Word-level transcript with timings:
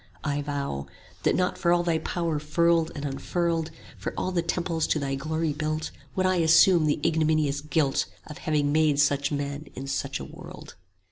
I 0.23 0.41
vow 0.41 0.87
"That 1.21 1.35
not 1.35 1.59
for 1.59 1.71
all 1.71 1.83
Thy 1.83 1.99
power 1.99 2.39
furled 2.39 2.91
and 2.95 3.05
unfurled, 3.05 3.69
For 3.99 4.15
all 4.17 4.31
the 4.31 4.41
temples 4.41 4.87
to 4.87 4.97
Thy 4.97 5.13
glory 5.13 5.53
built, 5.53 5.91
30 5.93 5.93
Would 6.15 6.25
I 6.25 6.35
assume 6.37 6.87
the 6.87 6.99
ignominious 7.05 7.61
guilt 7.61 8.07
Of 8.25 8.39
having 8.39 8.71
made 8.71 8.99
such 8.99 9.31
men 9.31 9.67
in 9.75 9.85
such 9.85 10.19
a 10.19 10.25
world." 10.25 10.73